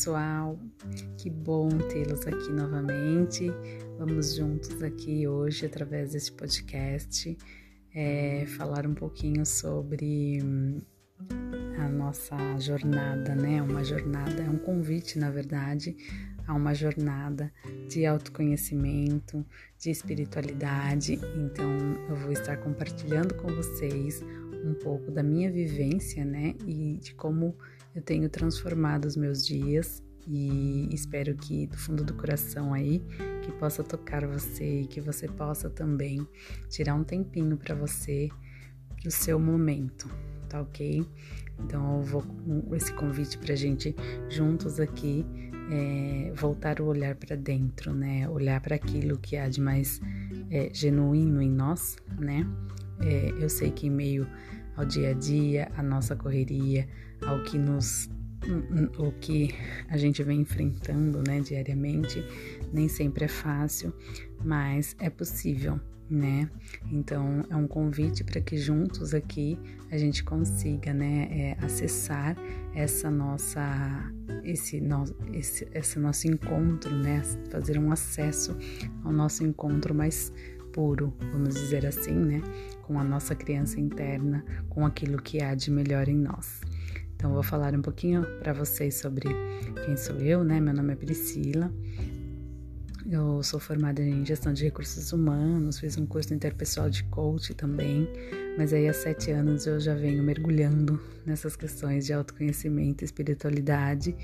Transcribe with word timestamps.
pessoal, 0.00 0.58
que 1.18 1.28
bom 1.28 1.68
tê-los 1.68 2.26
aqui 2.26 2.50
novamente. 2.50 3.52
Vamos 3.98 4.34
juntos 4.34 4.82
aqui 4.82 5.28
hoje 5.28 5.66
através 5.66 6.12
deste 6.12 6.32
podcast 6.32 7.36
é, 7.94 8.46
falar 8.46 8.86
um 8.86 8.94
pouquinho 8.94 9.44
sobre 9.44 10.42
hum, 10.42 10.80
a 11.78 11.86
nossa 11.90 12.34
jornada, 12.58 13.34
né? 13.34 13.60
Uma 13.60 13.84
jornada, 13.84 14.42
é 14.42 14.48
um 14.48 14.56
convite, 14.56 15.18
na 15.18 15.30
verdade, 15.30 15.94
a 16.46 16.54
uma 16.54 16.72
jornada 16.72 17.52
de 17.86 18.06
autoconhecimento, 18.06 19.44
de 19.78 19.90
espiritualidade. 19.90 21.20
Então, 21.36 21.70
eu 22.08 22.16
vou 22.16 22.32
estar 22.32 22.56
compartilhando 22.56 23.34
com 23.34 23.48
vocês 23.48 24.22
um 24.64 24.72
pouco 24.72 25.10
da 25.10 25.22
minha 25.22 25.52
vivência, 25.52 26.24
né? 26.24 26.54
E 26.66 26.96
de 27.02 27.12
como 27.12 27.54
eu 27.94 28.02
tenho 28.02 28.28
transformado 28.28 29.04
os 29.06 29.16
meus 29.16 29.44
dias 29.44 30.02
e 30.26 30.88
espero 30.92 31.34
que 31.34 31.66
do 31.66 31.76
fundo 31.76 32.04
do 32.04 32.14
coração 32.14 32.72
aí 32.72 33.02
que 33.42 33.50
possa 33.52 33.82
tocar 33.82 34.26
você 34.26 34.82
e 34.82 34.86
que 34.86 35.00
você 35.00 35.26
possa 35.26 35.68
também 35.68 36.26
tirar 36.68 36.94
um 36.94 37.02
tempinho 37.02 37.56
para 37.56 37.74
você, 37.74 38.28
para 39.00 39.08
o 39.08 39.10
seu 39.10 39.38
momento, 39.38 40.08
tá 40.48 40.60
ok? 40.60 41.04
Então 41.58 41.96
eu 41.98 42.02
vou 42.02 42.22
com 42.22 42.74
esse 42.74 42.92
convite 42.92 43.38
para 43.38 43.54
gente 43.54 43.94
juntos 44.28 44.78
aqui 44.78 45.26
é, 45.70 46.32
voltar 46.34 46.80
o 46.80 46.86
olhar 46.86 47.14
para 47.14 47.36
dentro, 47.36 47.92
né? 47.94 48.28
Olhar 48.28 48.60
para 48.60 48.74
aquilo 48.74 49.18
que 49.18 49.36
há 49.36 49.48
de 49.48 49.60
mais 49.60 50.00
é, 50.50 50.70
genuíno 50.72 51.40
em 51.40 51.50
nós, 51.50 51.96
né? 52.18 52.46
É, 53.00 53.30
eu 53.38 53.48
sei 53.48 53.70
que 53.70 53.86
em 53.86 53.90
meio 53.90 54.26
ao 54.80 54.86
dia 54.86 55.10
a 55.10 55.12
dia, 55.12 55.70
à 55.76 55.82
nossa 55.82 56.16
correria, 56.16 56.88
ao 57.26 57.42
que 57.42 57.58
nos 57.58 58.08
o 58.98 59.12
que 59.20 59.54
a 59.90 59.98
gente 59.98 60.22
vem 60.22 60.40
enfrentando, 60.40 61.22
né, 61.26 61.40
diariamente, 61.40 62.24
nem 62.72 62.88
sempre 62.88 63.26
é 63.26 63.28
fácil, 63.28 63.92
mas 64.42 64.96
é 64.98 65.10
possível, 65.10 65.78
né? 66.08 66.48
Então 66.90 67.44
é 67.50 67.54
um 67.54 67.68
convite 67.68 68.24
para 68.24 68.40
que 68.40 68.56
juntos 68.56 69.12
aqui 69.12 69.58
a 69.90 69.98
gente 69.98 70.24
consiga, 70.24 70.94
né, 70.94 71.28
é, 71.30 71.56
acessar 71.62 72.34
essa 72.74 73.10
nossa, 73.10 74.10
esse, 74.42 74.80
no, 74.80 75.04
esse, 75.34 75.68
esse 75.74 75.98
nosso 75.98 76.26
encontro, 76.26 76.90
né, 76.96 77.22
fazer 77.50 77.78
um 77.78 77.92
acesso 77.92 78.56
ao 79.04 79.12
nosso 79.12 79.44
encontro 79.44 79.94
mais 79.94 80.32
puro, 80.72 81.14
vamos 81.32 81.54
dizer 81.54 81.86
assim, 81.86 82.14
né? 82.14 82.42
Com 82.82 82.98
a 82.98 83.04
nossa 83.04 83.34
criança 83.34 83.80
interna, 83.80 84.44
com 84.68 84.84
aquilo 84.84 85.20
que 85.20 85.42
há 85.42 85.54
de 85.54 85.70
melhor 85.70 86.08
em 86.08 86.16
nós. 86.16 86.60
Então, 87.14 87.32
vou 87.32 87.42
falar 87.42 87.74
um 87.74 87.82
pouquinho 87.82 88.24
para 88.38 88.52
vocês 88.52 88.94
sobre 88.94 89.28
quem 89.84 89.96
sou 89.96 90.16
eu, 90.16 90.42
né? 90.42 90.58
Meu 90.60 90.72
nome 90.72 90.94
é 90.94 90.96
Priscila. 90.96 91.70
Eu 93.10 93.42
sou 93.42 93.58
formada 93.58 94.02
em 94.02 94.24
gestão 94.24 94.52
de 94.52 94.64
recursos 94.64 95.12
humanos, 95.12 95.78
fiz 95.78 95.96
um 95.96 96.06
curso 96.06 96.32
interpessoal 96.32 96.88
de 96.88 97.02
coach 97.04 97.54
também, 97.54 98.08
mas 98.56 98.72
aí 98.72 98.88
há 98.88 98.92
sete 98.92 99.30
anos 99.32 99.66
eu 99.66 99.80
já 99.80 99.94
venho 99.94 100.22
mergulhando 100.22 101.00
nessas 101.26 101.56
questões 101.56 102.06
de 102.06 102.12
autoconhecimento, 102.12 103.04
espiritualidade 103.04 104.14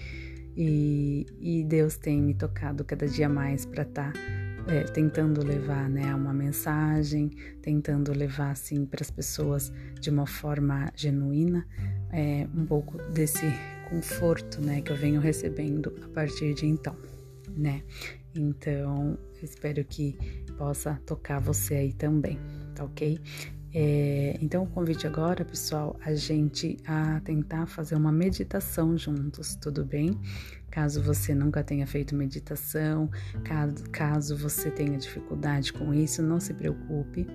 e, 0.56 1.26
e 1.40 1.64
Deus 1.64 1.96
tem 1.96 2.22
me 2.22 2.32
tocado 2.32 2.84
cada 2.84 3.08
dia 3.08 3.28
mais 3.28 3.66
para 3.66 3.82
estar 3.82 4.12
tá 4.12 4.45
é, 4.68 4.82
tentando 4.82 5.44
levar 5.44 5.88
né, 5.88 6.14
uma 6.14 6.32
mensagem, 6.32 7.30
tentando 7.62 8.12
levar 8.12 8.50
assim 8.50 8.84
para 8.84 9.02
as 9.02 9.10
pessoas 9.10 9.72
de 10.00 10.10
uma 10.10 10.26
forma 10.26 10.90
genuína 10.94 11.66
é, 12.12 12.46
um 12.54 12.66
pouco 12.66 12.98
desse 13.12 13.46
conforto 13.88 14.60
né, 14.60 14.80
que 14.80 14.90
eu 14.90 14.96
venho 14.96 15.20
recebendo 15.20 15.94
a 16.02 16.08
partir 16.08 16.54
de 16.54 16.66
então, 16.66 16.96
né? 17.56 17.82
Então, 18.34 19.16
espero 19.42 19.84
que 19.84 20.18
possa 20.58 21.00
tocar 21.06 21.40
você 21.40 21.74
aí 21.74 21.92
também, 21.92 22.38
tá 22.74 22.84
ok? 22.84 23.18
É, 23.78 24.38
então, 24.40 24.62
o 24.62 24.66
convite 24.66 25.06
agora, 25.06 25.44
pessoal, 25.44 26.00
a 26.02 26.14
gente 26.14 26.78
a 26.86 27.20
tentar 27.20 27.66
fazer 27.66 27.94
uma 27.94 28.10
meditação 28.10 28.96
juntos, 28.96 29.54
tudo 29.54 29.84
bem? 29.84 30.18
Caso 30.70 31.02
você 31.02 31.34
nunca 31.34 31.62
tenha 31.62 31.86
feito 31.86 32.14
meditação, 32.14 33.10
caso, 33.44 33.84
caso 33.92 34.34
você 34.34 34.70
tenha 34.70 34.96
dificuldade 34.96 35.74
com 35.74 35.92
isso, 35.92 36.22
não 36.22 36.40
se 36.40 36.54
preocupe, 36.54 37.26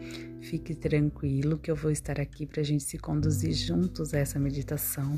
fique 0.41 0.73
tranquilo 0.73 1.59
que 1.59 1.69
eu 1.69 1.75
vou 1.75 1.91
estar 1.91 2.19
aqui 2.19 2.47
para 2.47 2.61
a 2.61 2.65
gente 2.65 2.85
se 2.85 2.97
conduzir 2.97 3.53
juntos 3.53 4.11
a 4.11 4.17
essa 4.17 4.39
meditação. 4.39 5.15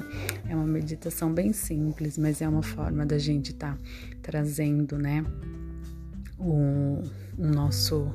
É 0.50 0.54
uma 0.54 0.68
meditação 0.68 1.34
bem 1.34 1.54
simples, 1.54 2.18
mas 2.18 2.42
é 2.42 2.50
uma 2.50 2.64
forma 2.64 3.06
da 3.06 3.18
gente 3.18 3.52
estar 3.52 3.78
tá 3.78 3.84
trazendo, 4.22 4.98
né, 4.98 5.24
o, 6.38 7.02
o 7.38 7.48
nosso 7.48 8.12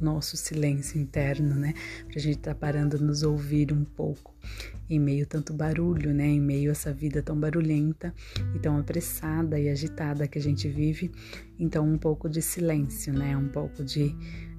nosso 0.00 0.36
silêncio 0.36 1.00
interno, 1.00 1.54
né? 1.54 1.74
Pra 2.06 2.18
gente 2.18 2.38
estar 2.38 2.54
tá 2.54 2.58
parando 2.58 2.98
nos 2.98 3.22
ouvir 3.22 3.72
um 3.72 3.84
pouco 3.84 4.34
em 4.88 4.98
meio 4.98 5.26
tanto 5.26 5.52
barulho, 5.52 6.12
né? 6.12 6.26
Em 6.26 6.40
meio 6.40 6.70
a 6.70 6.72
essa 6.72 6.92
vida 6.92 7.22
tão 7.22 7.38
barulhenta 7.38 8.14
e 8.54 8.58
tão 8.58 8.78
apressada 8.78 9.58
e 9.58 9.68
agitada 9.68 10.28
que 10.28 10.38
a 10.38 10.42
gente 10.42 10.68
vive. 10.68 11.10
Então, 11.58 11.88
um 11.88 11.98
pouco 11.98 12.28
de 12.28 12.42
silêncio, 12.42 13.12
né? 13.12 13.36
Um 13.36 13.48
pouco 13.48 13.84
de, 13.84 14.14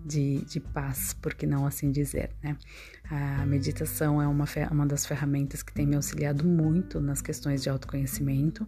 de, 0.06 0.44
de 0.46 0.60
paz, 0.60 1.14
por 1.14 1.34
que 1.34 1.46
não 1.46 1.66
assim 1.66 1.92
dizer, 1.92 2.32
né? 2.44 2.58
A 3.10 3.46
meditação 3.46 4.22
é 4.22 4.28
uma, 4.28 4.46
uma 4.72 4.86
das 4.86 5.06
ferramentas 5.06 5.62
que 5.62 5.74
tem 5.74 5.86
me 5.86 5.96
auxiliado 5.96 6.44
muito 6.44 7.00
nas 7.00 7.22
questões 7.22 7.62
de 7.62 7.70
autoconhecimento 7.70 8.68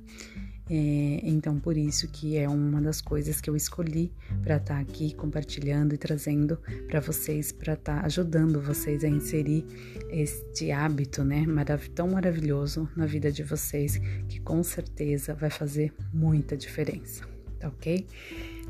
é, 0.69 1.21
então, 1.23 1.59
por 1.59 1.77
isso 1.77 2.07
que 2.09 2.37
é 2.37 2.47
uma 2.47 2.81
das 2.81 2.99
coisas 2.99 3.39
que 3.39 3.49
eu 3.49 3.55
escolhi 3.55 4.11
para 4.43 4.57
estar 4.57 4.75
tá 4.75 4.79
aqui 4.79 5.13
compartilhando 5.13 5.93
e 5.93 5.97
trazendo 5.97 6.59
para 6.87 6.99
vocês, 6.99 7.51
para 7.51 7.73
estar 7.73 8.01
tá 8.01 8.05
ajudando 8.05 8.61
vocês 8.61 9.03
a 9.03 9.07
inserir 9.07 9.65
este 10.09 10.71
hábito, 10.71 11.23
né, 11.23 11.45
marav 11.45 11.87
tão 11.89 12.09
maravilhoso 12.09 12.89
na 12.95 13.05
vida 13.05 13.31
de 13.31 13.43
vocês, 13.43 13.97
que 14.27 14.39
com 14.41 14.61
certeza 14.61 15.33
vai 15.33 15.49
fazer 15.49 15.93
muita 16.13 16.57
diferença, 16.57 17.23
tá 17.59 17.69
ok? 17.69 18.05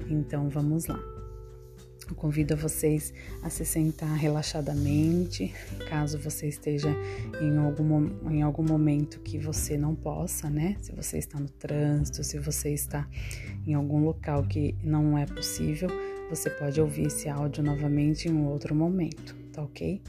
Então, 0.10 0.50
vamos 0.50 0.86
lá. 0.86 1.17
Eu 2.10 2.16
convido 2.16 2.54
a 2.54 2.58
vocês 2.58 3.14
a 3.44 3.50
se 3.50 3.66
sentar 3.66 4.16
relaxadamente, 4.16 5.54
caso 5.90 6.18
você 6.18 6.48
esteja 6.48 6.90
em 7.42 7.58
algum, 7.58 8.32
em 8.32 8.42
algum 8.42 8.64
momento 8.64 9.20
que 9.20 9.38
você 9.38 9.78
não 9.78 9.94
possa, 9.94 10.50
né? 10.50 10.78
Se 10.82 10.94
você 10.94 11.18
está 11.18 11.40
no 11.40 11.50
trânsito, 11.50 12.24
se 12.24 12.40
você 12.40 12.74
está 12.74 13.08
em 13.66 13.74
algum 13.74 14.04
local 14.04 14.44
que 14.44 14.74
não 14.82 15.18
é 15.18 15.26
possível, 15.26 15.90
você 16.30 16.50
pode 16.50 16.80
ouvir 16.80 17.08
esse 17.08 17.28
áudio 17.28 17.64
novamente 17.64 18.28
em 18.28 18.34
um 18.34 18.46
outro 18.46 18.74
momento, 18.74 19.36
tá 19.52 19.62
ok? 19.62 20.02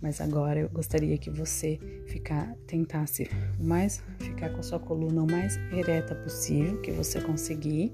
Mas 0.00 0.20
agora 0.20 0.60
eu 0.60 0.68
gostaria 0.70 1.18
que 1.18 1.28
você 1.28 1.78
ficar, 2.06 2.54
tentasse 2.66 3.28
mais, 3.58 4.02
ficar 4.18 4.50
com 4.50 4.60
a 4.60 4.62
sua 4.62 4.78
coluna 4.78 5.22
o 5.22 5.30
mais 5.30 5.58
ereta 5.72 6.14
possível 6.14 6.80
que 6.80 6.90
você 6.90 7.20
conseguir 7.20 7.92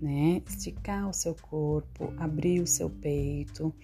né? 0.00 0.42
Esticar 0.48 1.08
o 1.08 1.12
seu 1.12 1.34
corpo, 1.34 2.12
abrir 2.16 2.60
o 2.60 2.66
seu 2.66 2.88
peito, 2.88 3.74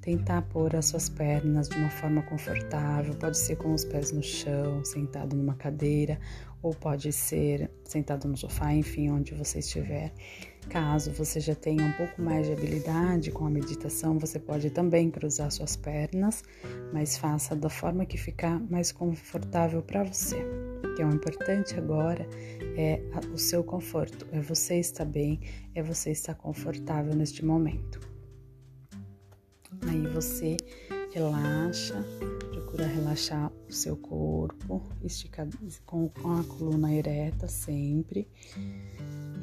tentar 0.00 0.42
pôr 0.42 0.76
as 0.76 0.86
suas 0.86 1.08
pernas 1.08 1.68
de 1.68 1.76
uma 1.76 1.90
forma 1.90 2.22
confortável, 2.22 3.14
pode 3.14 3.38
ser 3.38 3.56
com 3.56 3.72
os 3.72 3.84
pés 3.84 4.12
no 4.12 4.22
chão, 4.22 4.84
sentado 4.84 5.36
numa 5.36 5.54
cadeira, 5.54 6.20
ou 6.62 6.72
pode 6.74 7.12
ser 7.12 7.70
sentado 7.84 8.28
no 8.28 8.36
sofá, 8.36 8.72
enfim, 8.72 9.10
onde 9.10 9.34
você 9.34 9.58
estiver. 9.58 10.12
Caso 10.68 11.10
você 11.10 11.38
já 11.38 11.54
tenha 11.54 11.84
um 11.84 11.92
pouco 11.92 12.22
mais 12.22 12.46
de 12.46 12.52
habilidade 12.52 13.30
com 13.30 13.46
a 13.46 13.50
meditação, 13.50 14.18
você 14.18 14.38
pode 14.38 14.70
também 14.70 15.10
cruzar 15.10 15.50
suas 15.50 15.76
pernas, 15.76 16.42
mas 16.92 17.16
faça 17.16 17.54
da 17.54 17.68
forma 17.68 18.06
que 18.06 18.16
ficar 18.16 18.58
mais 18.70 18.90
confortável 18.90 19.82
para 19.82 20.04
você. 20.04 20.36
O 20.84 20.94
que 20.94 21.02
é 21.02 21.06
o 21.06 21.12
importante 21.12 21.78
agora 21.78 22.26
é 22.76 23.02
o 23.32 23.38
seu 23.38 23.62
conforto, 23.62 24.26
é 24.32 24.40
você 24.40 24.78
estar 24.78 25.04
bem, 25.04 25.40
é 25.74 25.82
você 25.82 26.10
estar 26.10 26.34
confortável 26.34 27.14
neste 27.14 27.44
momento. 27.44 28.00
Aí 29.88 30.06
você 30.06 30.56
relaxa, 31.12 32.02
procura 32.50 32.86
relaxar 32.86 33.52
o 33.68 33.72
seu 33.72 33.96
corpo, 33.96 34.82
esticado 35.02 35.56
com, 35.84 36.08
com 36.08 36.32
a 36.32 36.44
coluna 36.44 36.94
ereta 36.94 37.46
sempre. 37.46 38.28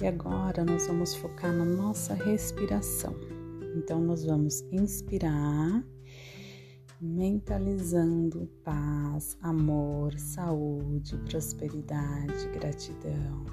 E 0.02 0.08
agora 0.08 0.64
nós 0.64 0.88
vamos 0.88 1.14
focar 1.14 1.52
na 1.52 1.66
nossa 1.66 2.14
respiração. 2.14 3.14
Então 3.76 4.00
nós 4.00 4.24
vamos 4.24 4.62
inspirar 4.72 5.84
mentalizando 7.02 8.50
paz, 8.64 9.38
amor, 9.42 10.18
saúde, 10.18 11.18
prosperidade, 11.30 12.48
gratidão. 12.54 13.46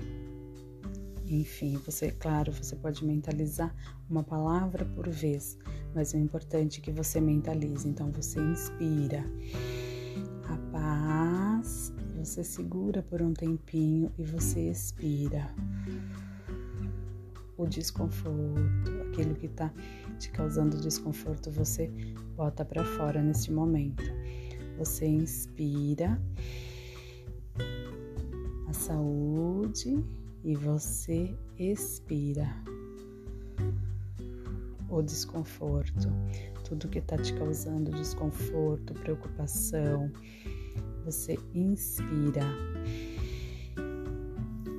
Enfim, 1.29 1.77
você, 1.85 2.13
claro, 2.13 2.53
você 2.53 2.77
pode 2.77 3.05
mentalizar 3.05 3.75
uma 4.09 4.23
palavra 4.23 4.85
por 4.85 5.09
vez, 5.09 5.59
mas 5.93 6.13
o 6.13 6.17
importante 6.17 6.79
é 6.79 6.83
que 6.83 6.93
você 6.93 7.21
mentalize. 7.21 7.89
Então 7.89 8.13
você 8.13 8.41
inspira 8.41 9.25
a 10.49 10.57
paz, 10.71 11.93
você 12.17 12.45
segura 12.45 13.03
por 13.03 13.21
um 13.21 13.33
tempinho 13.33 14.13
e 14.17 14.25
você 14.25 14.71
expira 14.71 15.53
o 17.57 17.67
desconforto, 17.67 18.91
aquilo 19.09 19.35
que 19.35 19.47
está 19.47 19.73
te 20.19 20.31
causando 20.31 20.77
desconforto, 20.79 21.51
você 21.51 21.91
bota 22.37 22.65
para 22.65 22.85
fora 22.85 23.23
neste 23.23 23.53
momento. 23.53 24.05
Você 24.79 25.07
inspira 25.07 26.21
a 28.69 28.73
saúde 28.73 30.05
e 30.45 30.55
você 30.55 31.35
expira 31.59 32.47
o 34.89 35.03
desconforto, 35.03 36.09
tudo 36.65 36.89
que 36.89 36.99
está 36.99 37.17
te 37.17 37.33
causando 37.35 37.91
desconforto, 37.91 38.95
preocupação. 38.95 40.11
Você 41.05 41.39
inspira 41.55 42.43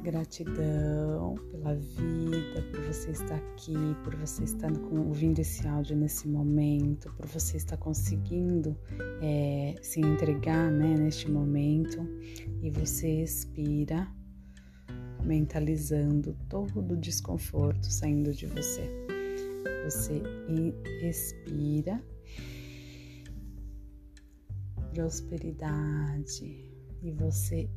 Gratidão 0.08 1.36
pela 1.52 1.76
vida, 1.76 2.62
por 2.72 2.80
você 2.86 3.12
estar 3.12 3.36
aqui, 3.36 3.74
por 4.06 4.16
você 4.16 4.46
estar 4.46 4.72
ouvindo 4.90 5.40
esse 5.40 5.68
áudio 5.68 5.98
nesse 5.98 6.30
momento, 6.30 7.12
por 7.18 7.26
você 7.26 7.58
estar 7.58 7.76
conseguindo 7.76 8.74
é, 9.22 9.76
se 9.82 10.00
entregar 10.00 10.72
né, 10.72 10.96
neste 10.96 11.30
momento. 11.30 12.08
E 12.62 12.70
você 12.70 13.22
expira, 13.24 14.08
mentalizando 15.26 16.38
todo 16.48 16.94
o 16.94 16.96
desconforto 16.96 17.92
saindo 17.92 18.32
de 18.32 18.46
você. 18.46 18.90
Você 19.84 20.24
expira 21.02 22.02
prosperidade 24.94 26.66
e 27.04 27.12
você 27.12 27.70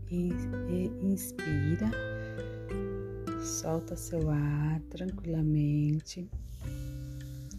inspira 1.03 1.91
solta 3.41 3.97
seu 3.97 4.31
ar 4.31 4.81
tranquilamente 4.91 6.29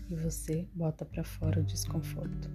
e 0.09 0.15
você 0.15 0.67
bota 0.73 1.05
para 1.05 1.23
fora 1.23 1.59
o 1.59 1.63
desconforto. 1.63 2.49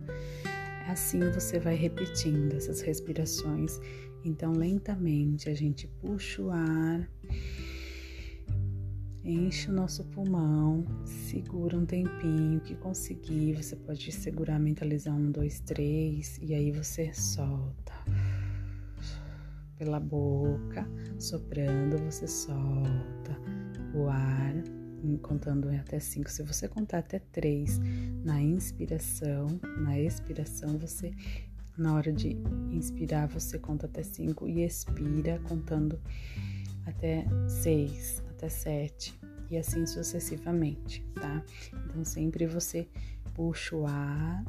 Assim 0.88 1.20
você 1.30 1.58
vai 1.58 1.74
repetindo 1.74 2.54
essas 2.54 2.80
respirações. 2.80 3.80
Então, 4.24 4.52
lentamente 4.52 5.48
a 5.48 5.54
gente 5.54 5.88
puxa 6.00 6.42
o 6.42 6.50
ar, 6.50 7.08
enche 9.24 9.70
o 9.70 9.74
nosso 9.74 10.04
pulmão, 10.04 10.84
segura 11.04 11.76
um 11.76 11.86
tempinho 11.86 12.60
que 12.60 12.74
conseguir. 12.76 13.54
Você 13.62 13.74
pode 13.74 14.12
segurar, 14.12 14.58
mentalizar 14.58 15.14
um, 15.14 15.30
dois, 15.30 15.60
três, 15.60 16.38
e 16.40 16.54
aí 16.54 16.70
você 16.70 17.12
solta 17.12 17.92
pela 19.78 20.00
boca, 20.00 20.88
soprando, 21.18 21.98
você 21.98 22.26
solta 22.26 23.36
o 23.94 24.08
ar, 24.08 24.54
contando 25.22 25.68
até 25.70 25.98
cinco. 26.00 26.30
Se 26.30 26.42
você 26.42 26.68
contar 26.68 26.98
até 26.98 27.18
três 27.18 27.78
na 28.24 28.40
inspiração, 28.40 29.46
na 29.78 29.98
expiração, 29.98 30.78
você 30.78 31.12
na 31.76 31.94
hora 31.94 32.12
de 32.12 32.36
inspirar, 32.72 33.28
você 33.28 33.58
conta 33.58 33.86
até 33.86 34.02
cinco 34.02 34.48
e 34.48 34.64
expira 34.64 35.38
contando 35.40 36.00
até 36.86 37.26
seis, 37.46 38.22
até 38.30 38.48
sete 38.48 39.18
e 39.50 39.58
assim 39.58 39.86
sucessivamente, 39.86 41.04
tá? 41.14 41.44
Então 41.84 42.04
sempre 42.04 42.46
você 42.46 42.88
puxa 43.34 43.76
o 43.76 43.86
ar 43.86 44.42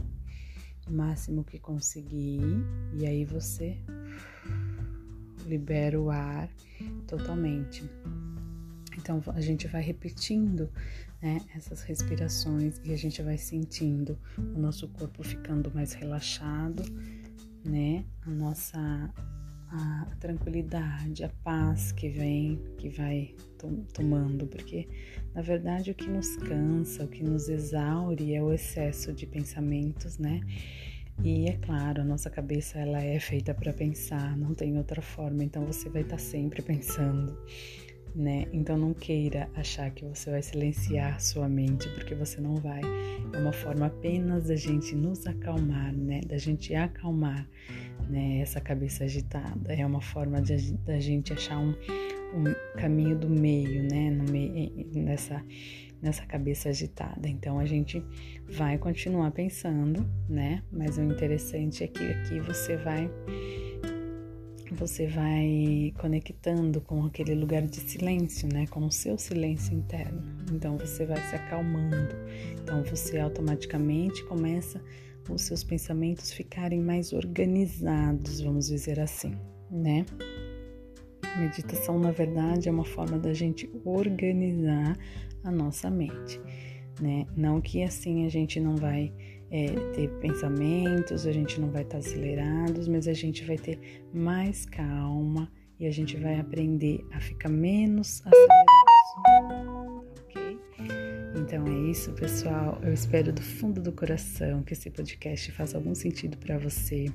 o 0.88 0.94
máximo 0.94 1.44
que 1.44 1.60
conseguir 1.60 2.42
e 2.94 3.06
aí 3.06 3.26
você 3.26 3.78
libera 5.48 6.00
o 6.00 6.10
ar 6.10 6.50
totalmente. 7.08 7.84
Então 8.98 9.22
a 9.28 9.42
gente 9.42 9.68
vai 9.68 9.82
repetindo 9.82 10.70
né, 11.22 11.42
essas 11.56 11.82
respirações 11.84 12.82
e 12.84 12.94
a 12.94 12.98
gente 12.98 13.22
vai 13.22 13.38
sentindo 13.38 14.18
o 14.38 14.60
nosso 14.60 14.88
corpo 14.90 15.24
ficando 15.24 15.72
mais 15.74 15.94
relaxado, 15.94 16.84
né? 17.64 18.06
A 18.26 18.30
nossa 18.30 19.14
a 19.70 20.08
tranquilidade, 20.20 21.24
a 21.24 21.30
paz 21.44 21.92
que 21.92 22.08
vem, 22.08 22.62
que 22.78 22.90
vai 22.90 23.36
tomando, 23.94 24.48
porque 24.48 24.88
na 25.36 25.42
verdade 25.42 25.92
o 25.92 25.96
que 25.96 26.10
nos 26.10 26.38
cansa, 26.38 27.04
o 27.04 27.08
que 27.08 27.24
nos 27.24 27.50
exaure 27.50 28.34
é 28.34 28.42
o 28.42 28.54
excesso 28.54 29.12
de 29.12 29.26
pensamentos, 29.26 30.18
né? 30.18 30.42
E 31.24 31.48
é 31.48 31.54
claro, 31.58 32.02
a 32.02 32.06
nossa 32.06 32.30
cabeça 32.30 32.78
ela 32.78 33.02
é 33.02 33.20
feita 33.20 33.54
para 33.54 33.74
pensar, 33.74 34.38
não 34.38 34.54
tem 34.54 34.78
outra 34.78 35.02
forma, 35.02 35.44
então 35.44 35.66
você 35.66 35.90
vai 35.90 36.04
estar 36.04 36.16
tá 36.16 36.22
sempre 36.22 36.62
pensando, 36.62 37.36
né? 38.16 38.46
Então 38.54 38.78
não 38.78 38.94
queira 38.94 39.50
achar 39.56 39.90
que 39.92 40.06
você 40.06 40.30
vai 40.30 40.44
silenciar 40.44 41.20
sua 41.20 41.50
mente, 41.50 41.90
porque 41.90 42.14
você 42.14 42.40
não 42.40 42.56
vai. 42.56 42.82
É 43.34 43.38
uma 43.40 43.52
forma 43.52 43.88
apenas 43.88 44.46
da 44.46 44.56
gente 44.56 44.96
nos 44.96 45.26
acalmar, 45.26 45.92
né? 45.92 46.22
Da 46.22 46.38
gente 46.38 46.74
acalmar, 46.76 47.48
né? 48.08 48.40
Essa 48.40 48.62
cabeça 48.62 49.04
agitada. 49.04 49.74
É 49.74 49.86
uma 49.86 50.02
forma 50.02 50.40
da 50.86 51.00
gente 51.00 51.34
achar 51.34 51.58
um 51.58 51.74
caminho 52.78 53.18
do 53.18 53.30
meio, 53.30 53.84
né? 53.84 54.10
Meio, 54.10 54.72
nessa 54.94 55.44
nessa 56.02 56.26
cabeça 56.26 56.70
agitada. 56.70 57.28
Então 57.28 57.60
a 57.60 57.66
gente 57.66 58.04
vai 58.48 58.78
continuar 58.78 59.32
pensando, 59.32 60.08
né? 60.30 60.64
Mas 60.72 60.98
o 60.98 61.02
interessante 61.02 61.84
é 61.84 61.88
que 61.88 62.04
aqui 62.04 62.40
você 62.40 62.78
vai 62.78 63.10
você 64.72 65.08
vai 65.08 65.94
conectando 65.98 66.82
com 66.82 67.06
aquele 67.06 67.34
lugar 67.34 67.64
de 67.64 67.78
silêncio, 67.78 68.48
né? 68.52 68.68
Com 68.68 68.86
o 68.86 68.92
seu 68.92 69.18
silêncio 69.18 69.74
interno. 69.74 70.22
Então 70.52 70.78
você 70.78 71.06
vai 71.06 71.22
se 71.30 71.36
acalmando. 71.36 72.16
Então 72.62 72.84
você 72.84 73.18
automaticamente 73.18 74.24
começa 74.26 74.82
os 75.30 75.42
seus 75.42 75.64
pensamentos 75.64 76.32
ficarem 76.32 76.80
mais 76.80 77.12
organizados, 77.12 78.40
vamos 78.40 78.68
dizer 78.68 79.00
assim, 79.00 79.36
né? 79.70 80.06
Meditação, 81.38 82.00
na 82.00 82.12
verdade, 82.12 82.68
é 82.68 82.72
uma 82.72 82.86
forma 82.86 83.18
da 83.18 83.34
gente 83.34 83.70
organizar 83.86 84.98
a 85.44 85.52
nossa 85.52 85.90
mente, 85.90 86.42
né? 87.00 87.26
Não 87.36 87.62
que 87.62 87.84
assim 87.84 88.26
a 88.26 88.30
gente 88.30 88.60
não 88.60 88.76
vai 88.76 89.14
é, 89.52 89.68
ter 89.94 90.10
pensamentos, 90.20 91.26
a 91.26 91.32
gente 91.32 91.60
não 91.60 91.70
vai 91.70 91.84
estar 91.84 91.98
acelerados, 91.98 92.88
mas 92.88 93.08
a 93.08 93.14
gente 93.14 93.46
vai 93.46 93.58
ter 93.58 93.80
mais 94.14 94.66
calma 94.66 95.52
e 95.80 95.86
a 95.86 95.92
gente 95.92 96.18
vai 96.18 96.40
aprender 96.40 97.06
a 97.12 97.20
ficar 97.20 97.50
menos 97.50 98.22
acelerados. 98.26 100.06
ok? 100.22 100.60
Então 101.40 101.66
é 101.68 101.92
isso, 101.92 102.12
pessoal. 102.14 102.80
Eu 102.82 102.94
espero 102.94 103.32
do 103.32 103.42
fundo 103.42 103.82
do 103.82 103.92
coração 103.92 104.64
que 104.64 104.74
esse 104.74 104.90
podcast 104.90 105.52
faça 105.52 105.78
algum 105.78 105.94
sentido 105.94 106.38
para 106.38 106.58
você, 106.58 107.06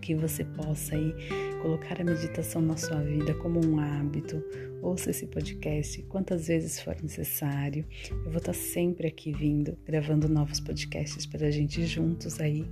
que 0.00 0.14
você 0.14 0.44
possa 0.44 0.94
aí 0.94 1.14
colocar 1.60 2.00
a 2.00 2.04
meditação 2.04 2.60
na 2.60 2.76
sua 2.76 3.00
vida 3.00 3.34
como 3.34 3.64
um 3.64 3.78
hábito. 3.78 4.42
Ouça 4.82 5.10
esse 5.10 5.26
podcast 5.26 6.02
quantas 6.04 6.48
vezes 6.48 6.80
for 6.80 6.96
necessário. 7.00 7.84
Eu 8.10 8.30
vou 8.30 8.38
estar 8.38 8.52
sempre 8.52 9.06
aqui 9.06 9.32
vindo, 9.32 9.78
gravando 9.84 10.28
novos 10.28 10.60
podcasts 10.60 11.24
para 11.24 11.46
a 11.46 11.50
gente 11.50 11.86
juntos 11.86 12.40
aí 12.40 12.66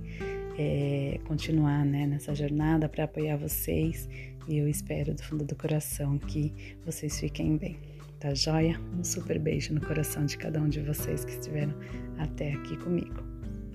é, 0.57 1.19
continuar 1.25 1.85
né, 1.85 2.05
nessa 2.05 2.35
jornada 2.35 2.89
para 2.89 3.05
apoiar 3.05 3.37
vocês. 3.37 4.09
E 4.47 4.57
eu 4.57 4.67
espero 4.67 5.13
do 5.13 5.23
fundo 5.23 5.45
do 5.45 5.55
coração 5.55 6.17
que 6.17 6.53
vocês 6.85 7.19
fiquem 7.19 7.57
bem. 7.57 7.77
Tá 8.19 8.33
joia? 8.33 8.79
Um 8.97 9.03
super 9.03 9.39
beijo 9.39 9.73
no 9.73 9.81
coração 9.81 10.25
de 10.25 10.37
cada 10.37 10.61
um 10.61 10.69
de 10.69 10.79
vocês 10.81 11.25
que 11.25 11.31
estiveram 11.31 11.73
até 12.17 12.53
aqui 12.53 12.77
comigo. 12.77 13.23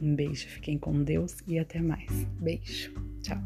Um 0.01 0.15
beijo, 0.15 0.47
fiquem 0.49 0.79
com 0.79 1.03
Deus 1.03 1.39
e 1.49 1.59
até 1.59 1.81
mais. 1.81 2.25
Beijo, 2.39 2.93
Tchau. 3.27 3.43